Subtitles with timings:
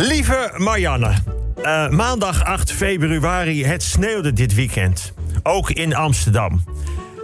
[0.00, 1.14] Lieve Marianne,
[1.62, 5.12] uh, maandag 8 februari, het sneeuwde dit weekend.
[5.42, 6.62] Ook in Amsterdam.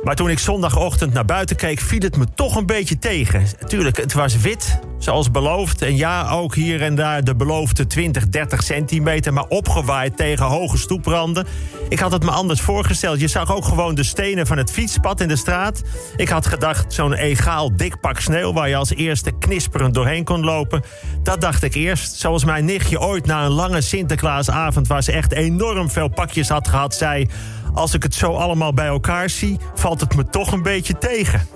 [0.06, 3.44] Maar toen ik zondagochtend naar buiten keek, viel het me toch een beetje tegen.
[3.66, 5.82] Tuurlijk, het was wit, zoals beloofd.
[5.82, 9.32] En ja, ook hier en daar de beloofde 20, 30 centimeter...
[9.32, 11.46] maar opgewaaid tegen hoge stoepranden.
[11.88, 13.20] Ik had het me anders voorgesteld.
[13.20, 15.82] Je zag ook gewoon de stenen van het fietspad in de straat.
[16.16, 18.52] Ik had gedacht, zo'n egaal dik pak sneeuw...
[18.52, 20.82] waar je als eerste knisperend doorheen kon lopen.
[21.22, 22.14] Dat dacht ik eerst.
[22.14, 24.86] Zoals mijn nichtje ooit na een lange Sinterklaasavond...
[24.86, 27.28] waar ze echt enorm veel pakjes had gehad, zei...
[27.76, 31.48] Als ik het zo allemaal bij elkaar zie, valt het me toch een beetje tegen.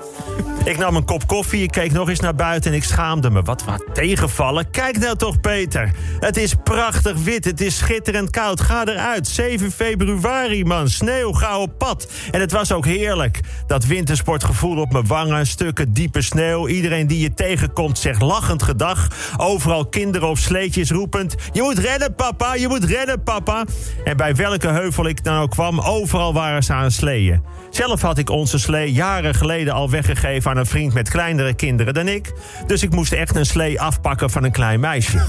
[0.65, 3.43] Ik nam een kop koffie, ik keek nog eens naar buiten en ik schaamde me.
[3.43, 4.71] Wat wat tegenvallen?
[4.71, 5.91] Kijk nou toch, Peter.
[6.19, 8.61] Het is prachtig wit, het is schitterend koud.
[8.61, 9.29] Ga eruit.
[9.29, 10.89] 7 februari, man.
[10.89, 12.11] Sneeuw, ga op pad.
[12.31, 13.41] En het was ook heerlijk.
[13.67, 16.69] Dat wintersportgevoel op mijn wangen, stukken diepe sneeuw.
[16.69, 19.09] Iedereen die je tegenkomt zegt lachend gedag.
[19.37, 21.35] Overal kinderen op sleetjes roepend...
[21.53, 23.65] Je moet rennen, papa, je moet rennen, papa.
[24.05, 25.81] En bij welke heuvel ik dan ook kwam,
[26.15, 27.43] overal waren ze aan sleeën.
[27.71, 31.95] Zelf had ik onze slee jaren geleden al weggegeven aan een vriend met kleinere kinderen
[31.95, 32.33] dan ik.
[32.67, 35.17] Dus ik moest echt een slee afpakken van een klein meisje.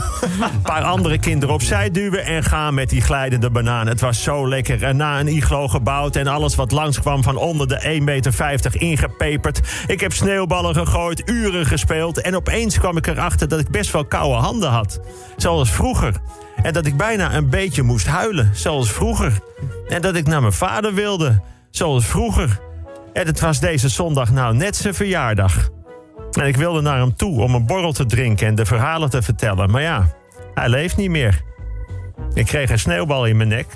[0.54, 3.88] Een paar andere kinderen opzij duwen en gaan met die glijdende banaan.
[3.88, 4.84] Het was zo lekker.
[4.84, 9.60] En na een iglo gebouwd en alles wat langskwam van onder de 1,50 meter ingepeperd.
[9.88, 12.22] Ik heb sneeuwballen gegooid, uren gespeeld.
[12.22, 15.00] En opeens kwam ik erachter dat ik best wel koude handen had.
[15.38, 16.14] Zoals vroeger.
[16.64, 19.40] En dat ik bijna een beetje moest huilen, zoals vroeger.
[19.88, 22.60] En dat ik naar mijn vader wilde, zoals vroeger.
[23.14, 25.70] En het was deze zondag nou net zijn verjaardag.
[26.32, 29.22] En ik wilde naar hem toe om een borrel te drinken en de verhalen te
[29.22, 29.72] vertellen.
[29.72, 30.08] Maar ja,
[30.54, 31.42] hij leeft niet meer.
[32.34, 33.68] Ik kreeg een sneeuwbal in mijn nek.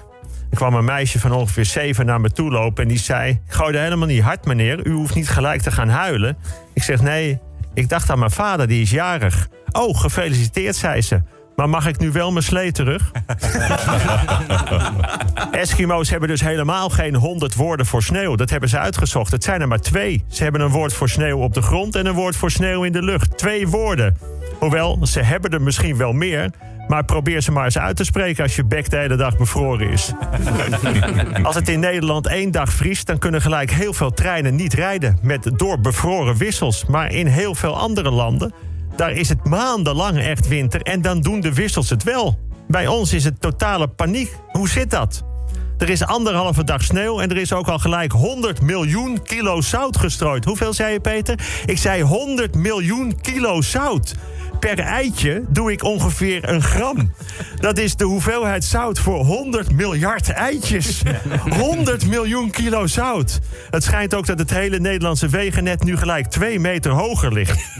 [0.50, 3.32] Er kwam een meisje van ongeveer zeven naar me toe lopen en die zei...
[3.32, 4.86] Ik gooide helemaal niet hard, meneer.
[4.86, 6.38] U hoeft niet gelijk te gaan huilen.
[6.74, 7.40] Ik zeg, nee,
[7.74, 9.48] ik dacht aan mijn vader, die is jarig.
[9.72, 11.22] Oh, gefeliciteerd, zei ze.
[11.56, 13.12] Maar mag ik nu wel mijn slee terug?
[15.52, 18.36] Eskimo's hebben dus helemaal geen honderd woorden voor sneeuw.
[18.36, 19.32] Dat hebben ze uitgezocht.
[19.32, 20.24] Het zijn er maar twee.
[20.28, 22.92] Ze hebben een woord voor sneeuw op de grond en een woord voor sneeuw in
[22.92, 23.38] de lucht.
[23.38, 24.18] Twee woorden.
[24.60, 26.50] Hoewel, ze hebben er misschien wel meer.
[26.88, 29.90] Maar probeer ze maar eens uit te spreken als je bek de hele dag bevroren
[29.90, 30.12] is.
[31.44, 35.18] als het in Nederland één dag vriest, dan kunnen gelijk heel veel treinen niet rijden.
[35.22, 36.86] Met door bevroren wissels.
[36.86, 38.54] Maar in heel veel andere landen
[38.96, 42.40] daar is het maandenlang echt winter en dan doen de wissels het wel.
[42.68, 44.36] Bij ons is het totale paniek.
[44.52, 45.24] Hoe zit dat?
[45.78, 49.98] Er is anderhalve dag sneeuw en er is ook al gelijk 100 miljoen kilo zout
[49.98, 50.46] gestrooid.
[50.46, 51.40] Hoeveel zei je, Peter?
[51.66, 54.16] Ik zei 100 miljoen kilo zout
[54.60, 57.14] per eitje doe ik ongeveer een gram.
[57.60, 61.02] Dat is de hoeveelheid zout voor 100 miljard eitjes.
[61.50, 63.40] 100 miljoen kilo zout.
[63.70, 67.80] Het schijnt ook dat het hele Nederlandse wegennet nu gelijk twee meter hoger ligt.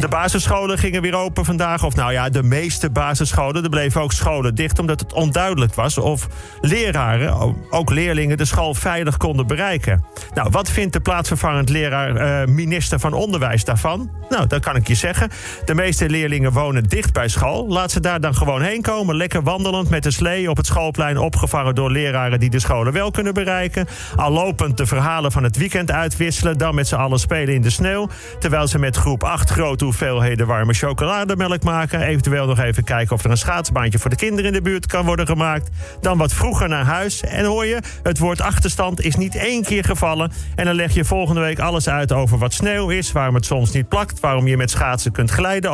[0.00, 1.84] De basisscholen gingen weer open vandaag.
[1.84, 3.62] Of nou ja, de meeste basisscholen.
[3.62, 6.28] Er bleven ook scholen dicht omdat het onduidelijk was of
[6.60, 10.04] leraren, ook leerlingen, de school veilig konden bereiken.
[10.34, 14.10] Nou, wat vindt de plaatsvervangend leraar, uh, minister van Onderwijs daarvan?
[14.28, 15.30] Nou, dat kan ik je zeggen.
[15.64, 17.68] De meeste leerlingen wonen dicht bij school.
[17.68, 19.16] Laat ze daar dan gewoon heen komen.
[19.16, 21.18] Lekker wandelend met de slee op het schoolplein.
[21.18, 23.86] Opgevangen door leraren die de scholen wel kunnen bereiken.
[24.16, 26.58] Al lopend de verhalen van het weekend uitwisselen.
[26.58, 28.08] Dan met z'n allen spelen in de sneeuw.
[28.38, 32.00] Terwijl ze met groep 8 grote hoeveelheden warme chocolademelk maken.
[32.00, 35.04] Eventueel nog even kijken of er een schaatsbaantje voor de kinderen in de buurt kan
[35.04, 35.70] worden gemaakt.
[36.00, 37.20] Dan wat vroeger naar huis.
[37.20, 40.32] En hoor je, het woord achterstand is niet één keer gevallen.
[40.54, 43.12] En dan leg je volgende week alles uit over wat sneeuw is.
[43.12, 44.20] Waarom het soms niet plakt.
[44.20, 45.70] Waarom je met schaatsen kunt glijden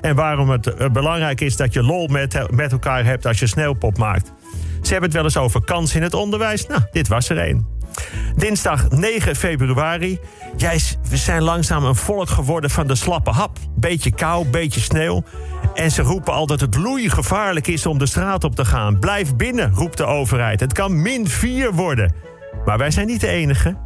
[0.00, 3.46] En waarom het eh, belangrijk is dat je lol met, met elkaar hebt als je
[3.46, 4.32] sneeuwpop maakt.
[4.82, 6.66] Ze hebben het wel eens over kans in het onderwijs.
[6.66, 7.66] Nou, dit was er één.
[8.36, 10.18] Dinsdag 9 februari.
[10.56, 13.58] Jij, we zijn langzaam een volk geworden van de slappe hap.
[13.74, 15.24] Beetje kou, beetje sneeuw.
[15.74, 16.76] En ze roepen al dat het
[17.06, 18.98] gevaarlijk is om de straat op te gaan.
[18.98, 20.60] Blijf binnen, roept de overheid.
[20.60, 22.14] Het kan min 4 worden.
[22.64, 23.76] Maar wij zijn niet de enige.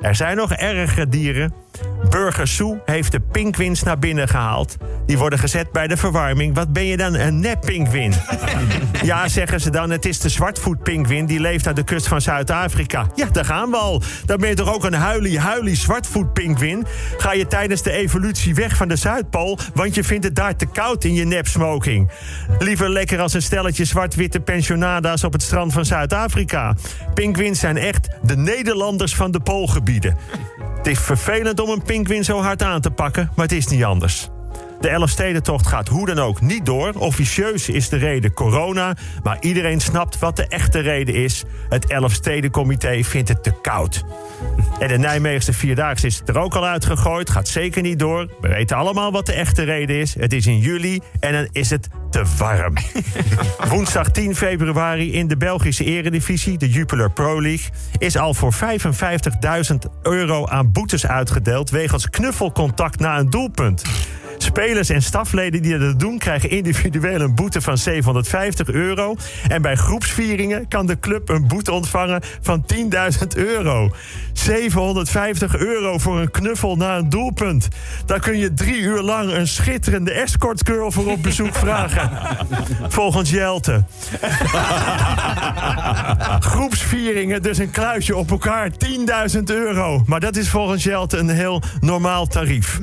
[0.00, 1.63] Er zijn nog ergere dieren.
[2.10, 4.76] Burger Sue heeft de pinkwins naar binnen gehaald.
[5.06, 6.54] Die worden gezet bij de verwarming.
[6.54, 8.14] Wat ben je dan, een nep-pinkwin?
[9.02, 11.26] ja, zeggen ze dan, het is de zwartvoetpinkwin...
[11.26, 13.06] die leeft aan de kust van Zuid-Afrika.
[13.14, 14.02] Ja, daar gaan we al.
[14.24, 16.86] Dan ben je toch ook een huilie-huilie zwartvoetpinkwin?
[17.18, 19.58] Ga je tijdens de evolutie weg van de Zuidpool...
[19.74, 22.10] want je vindt het daar te koud in je nep-smoking.
[22.58, 25.24] Liever lekker als een stelletje zwart-witte pensionada's...
[25.24, 26.74] op het strand van Zuid-Afrika.
[27.14, 30.16] Pinkwins zijn echt de Nederlanders van de poolgebieden.
[30.84, 33.84] Het is vervelend om een pinkwin zo hard aan te pakken, maar het is niet
[33.84, 34.28] anders.
[34.84, 36.92] De Elfstedentocht gaat hoe dan ook niet door.
[36.94, 41.44] Officieus is de reden corona, maar iedereen snapt wat de echte reden is.
[41.68, 44.04] Het Elfstedencomité vindt het te koud.
[44.78, 47.30] En de Nijmeegse Vierdaagse is er ook al uitgegooid.
[47.30, 48.28] Gaat zeker niet door.
[48.40, 50.14] We weten allemaal wat de echte reden is.
[50.14, 52.74] Het is in juli en dan is het te warm.
[53.70, 57.66] Woensdag 10 februari in de Belgische eredivisie, de Jupiler Pro League...
[57.98, 61.70] is al voor 55.000 euro aan boetes uitgedeeld...
[61.70, 63.82] wegens knuffelcontact na een doelpunt.
[64.44, 69.16] Spelers en stafleden die dat doen krijgen individueel een boete van 750 euro.
[69.48, 72.78] En bij groepsvieringen kan de club een boete ontvangen van 10.000
[73.36, 73.94] euro.
[74.32, 77.68] 750 euro voor een knuffel na een doelpunt.
[78.06, 82.10] Daar kun je drie uur lang een schitterende escortgirl voor op bezoek vragen.
[82.88, 83.84] Volgens Jelte.
[86.52, 88.70] Groepsvieringen, dus een kluisje op elkaar,
[89.36, 90.02] 10.000 euro.
[90.06, 92.78] Maar dat is volgens Jelte een heel normaal tarief.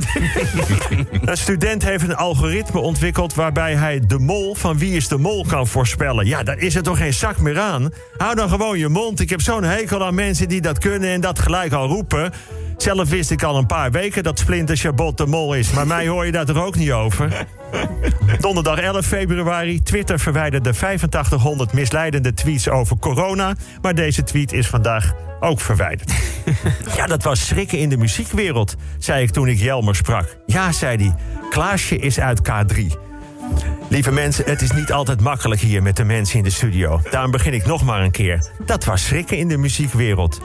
[1.51, 5.67] student heeft een algoritme ontwikkeld waarbij hij de mol van wie is de mol kan
[5.67, 6.25] voorspellen.
[6.25, 7.93] Ja, daar is er toch geen zak meer aan.
[8.17, 9.19] Hou dan gewoon je mond.
[9.19, 12.31] Ik heb zo'n hekel aan mensen die dat kunnen en dat gelijk al roepen.
[12.81, 15.71] Zelf wist ik al een paar weken dat Splinter Chabot de mol is.
[15.71, 17.45] Maar mij hoor je daar toch ook niet over?
[18.39, 19.83] Donderdag 11 februari.
[19.83, 23.55] Twitter verwijderde 8500 misleidende tweets over corona.
[23.81, 26.11] Maar deze tweet is vandaag ook verwijderd.
[26.95, 30.37] ja, dat was schrikken in de muziekwereld, zei ik toen ik Jelmer sprak.
[30.45, 31.15] Ja, zei hij.
[31.49, 32.81] Klaasje is uit K3.
[33.89, 37.01] Lieve mensen, het is niet altijd makkelijk hier met de mensen in de studio.
[37.09, 38.51] Daarom begin ik nog maar een keer.
[38.65, 40.41] Dat was schrikken in de muziekwereld.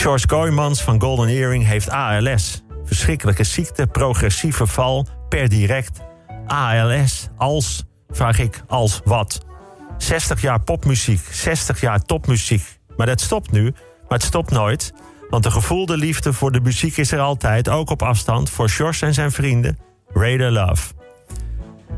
[0.00, 2.62] George Kooijmans van Golden Earring heeft ALS.
[2.84, 6.00] Verschrikkelijke ziekte, progressieve val, per direct.
[6.46, 9.40] ALS, als, vraag ik, als wat?
[9.98, 12.62] 60 jaar popmuziek, 60 jaar topmuziek.
[12.96, 13.62] Maar dat stopt nu,
[14.08, 14.92] maar het stopt nooit.
[15.30, 19.06] Want de gevoelde liefde voor de muziek is er altijd, ook op afstand, voor George
[19.06, 19.78] en zijn vrienden.
[20.12, 20.92] Raider Love.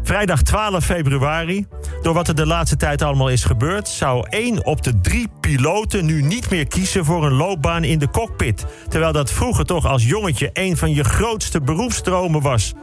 [0.03, 1.67] Vrijdag 12 februari.
[2.03, 6.05] Door wat er de laatste tijd allemaal is gebeurd, zou één op de drie piloten
[6.05, 8.67] nu niet meer kiezen voor een loopbaan in de cockpit.
[8.89, 12.75] Terwijl dat vroeger toch als jongetje een van je grootste beroepsdromen was.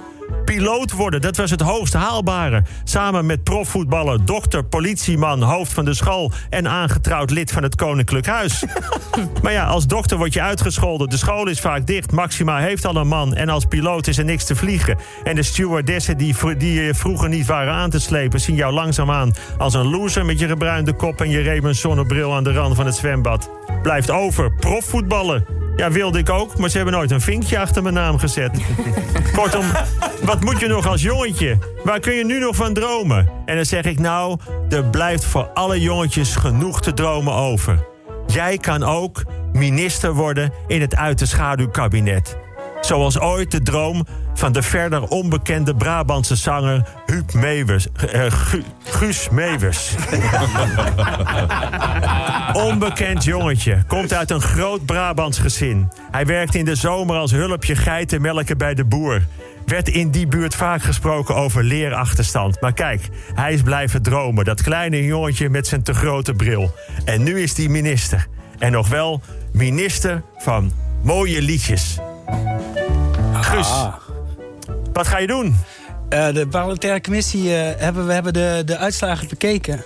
[0.46, 2.64] Piloot worden, dat was het hoogst haalbare.
[2.84, 8.26] Samen met profvoetballer, dokter, politieman, hoofd van de school en aangetrouwd lid van het Koninklijk
[8.26, 8.64] Huis.
[9.44, 11.10] maar ja, als dokter word je uitgescholden.
[11.10, 12.12] De school is vaak dicht.
[12.12, 13.36] Maxima heeft al een man.
[13.36, 14.98] En als piloot is er niks te vliegen.
[15.24, 19.12] En de stewardessen die, die je vroeger niet waren aan te slepen, zien jou langzaam
[19.12, 22.76] aan als een loser met je gebruinde kop en je Ray-Ban zonnebril aan de rand
[22.76, 23.50] van het zwembad.
[23.82, 25.46] Blijft over profvoetballen.
[25.76, 28.62] Ja, wilde ik ook, maar ze hebben nooit een vinkje achter mijn naam gezet.
[29.36, 29.66] Kortom,
[30.22, 31.58] wat moet je nog als jongetje?
[31.84, 33.30] Waar kun je nu nog van dromen?
[33.46, 34.40] En dan zeg ik nou,
[34.70, 37.86] er blijft voor alle jongetjes genoeg te dromen over.
[38.28, 39.24] Jij kan ook
[39.54, 42.38] minister worden in het uit de schaduwkabinet.
[42.82, 48.26] Zoals ooit de droom van de verder onbekende Brabantse zanger Huub Meeuwers, uh,
[48.84, 49.96] Guus Meeuwers.
[52.70, 55.92] Onbekend jongetje, komt uit een groot Brabants gezin.
[56.12, 59.22] Hij werkt in de zomer als hulpje geitenmelken bij de boer.
[59.66, 62.62] Werd in die buurt vaak gesproken over leerachterstand.
[62.62, 64.46] Maar kijk, hij is blijven dromen.
[64.46, 66.72] Dat kleine jongetje met zijn te grote bril.
[67.06, 68.28] En nu is hij minister.
[68.60, 69.22] En nog wel
[69.52, 70.72] minister van
[71.04, 72.00] mooie liedjes.
[73.50, 73.68] Guus,
[74.94, 75.46] wat ga je doen?
[76.10, 79.84] Uh, de parlementaire commissie uh, hebben we hebben de, de uitslagen bekeken.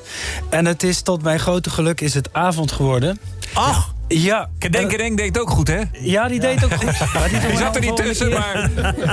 [0.50, 3.20] En het is tot mijn grote geluk is het avond geworden.
[3.54, 3.93] Ach!
[4.08, 4.50] Ja.
[4.58, 5.82] Kedenkereng deed ook goed, hè?
[5.92, 7.00] Ja, die deed ook goed.
[7.14, 8.70] Maar die, die zat er niet tussen, maar...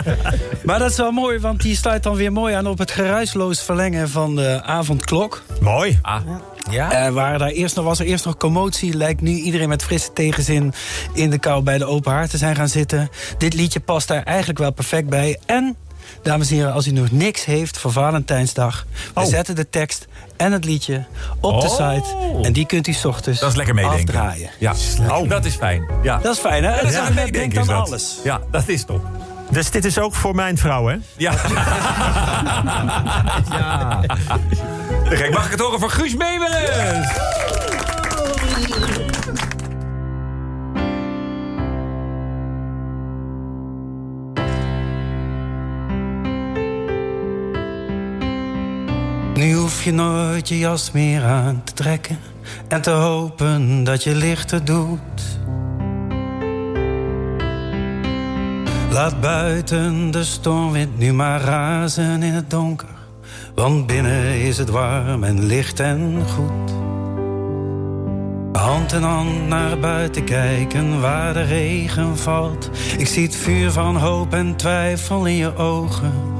[0.64, 2.66] maar dat is wel mooi, want die sluit dan weer mooi aan...
[2.66, 5.42] op het geruisloos verlengen van de avondklok.
[5.60, 5.98] Mooi.
[6.02, 6.20] Ah.
[6.70, 7.06] Ja?
[7.06, 8.96] Uh, waar daar eerst nog, was er eerst nog commotie.
[8.96, 10.72] Lijkt nu iedereen met frisse tegenzin
[11.14, 13.08] in de kou bij de open haard te zijn gaan zitten.
[13.38, 15.38] Dit liedje past daar eigenlijk wel perfect bij.
[15.46, 15.76] En
[16.22, 18.86] Dames en heren, als u nog niks heeft voor Valentijnsdag...
[19.14, 19.26] we Oh.
[19.26, 21.04] zetten de tekst en het liedje
[21.40, 21.72] op de Oh.
[21.72, 22.14] site.
[22.42, 24.14] En die kunt u 's ochtends Dat is lekker meedenken.
[24.14, 24.50] afdraaien.
[24.58, 24.74] Ja,
[25.10, 25.84] oh, dat is fijn.
[26.02, 26.18] Ja.
[26.18, 26.76] Dat is fijn, hè?
[26.76, 27.86] Dat is Ja, meedenken, aan is dat.
[27.86, 28.18] alles.
[28.24, 29.00] Ja, dat is toch.
[29.50, 30.96] Dus dit is ook voor mijn vrouw, hè?
[31.16, 31.32] Ja.
[33.50, 34.00] ja.
[35.08, 36.50] Kijk, mag ik het horen van Guus Meeuwis?
[49.34, 52.18] Nu hoef je nooit je jas meer aan te trekken
[52.68, 55.38] en te hopen dat je lichter doet.
[58.90, 62.88] Laat buiten de stormwind nu maar razen in het donker,
[63.54, 66.72] want binnen is het warm en licht en goed.
[68.52, 72.70] Hand in hand naar buiten kijken waar de regen valt.
[72.98, 76.39] Ik zie het vuur van hoop en twijfel in je ogen.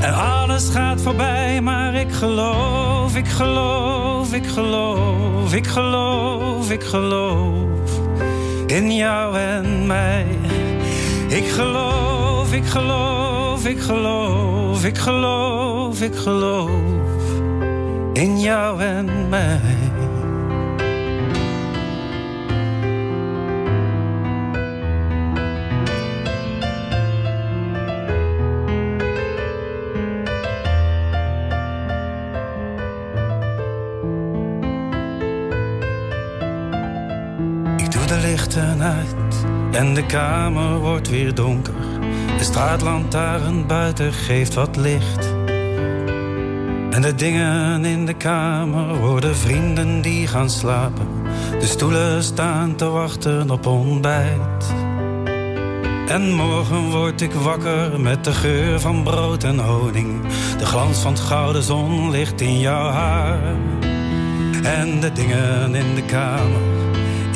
[0.00, 7.66] en alles gaat voorbij, maar ik geloof, ik geloof, ik geloof, ik geloof, ik geloof
[8.66, 10.26] in jou en mij.
[11.28, 16.70] Ik geloof, ik geloof, ik geloof, ik geloof, ik geloof
[18.12, 19.85] in jou en mij.
[38.20, 39.14] Lichten uit
[39.70, 41.74] en de kamer wordt weer donker.
[42.38, 45.34] De straatlantaarn buiten geeft wat licht.
[46.90, 51.06] En de dingen in de kamer worden vrienden die gaan slapen.
[51.60, 54.74] De stoelen staan te wachten op ontbijt.
[56.08, 60.26] En morgen word ik wakker met de geur van brood en honing.
[60.58, 63.38] De glans van het gouden zonlicht in jouw haar.
[64.62, 66.60] En de dingen in de kamer,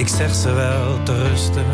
[0.00, 1.64] ik zeg ze wel te rusten.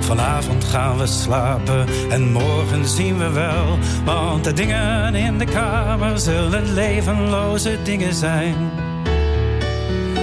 [0.00, 3.78] Vanavond gaan we slapen en morgen zien we wel.
[4.04, 8.54] Want de dingen in de kamer zullen levenloze dingen zijn.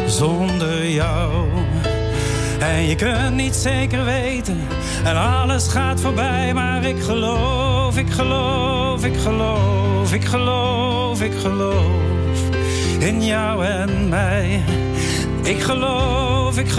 [0.08, 1.48] Zonder jou.
[2.60, 4.68] En je kunt niet zeker weten.
[5.04, 6.54] En alles gaat voorbij.
[6.54, 12.40] Maar ik geloof, ik geloof, ik geloof, ik geloof, ik geloof.
[13.00, 14.64] In jou en mij.
[15.44, 16.70] Ik geloof, ik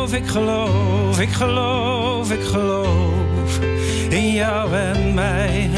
[0.00, 3.58] geloof, ik geloof, ik geloof, ik geloof
[4.08, 5.70] in jou en mij.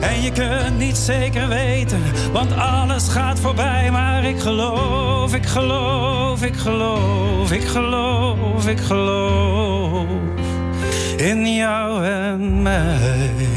[0.00, 3.90] En je kunt niet zeker weten, want alles gaat voorbij.
[3.90, 10.06] Maar ik geloof, ik geloof, ik geloof, ik geloof, ik geloof
[11.16, 13.51] in jou en mij.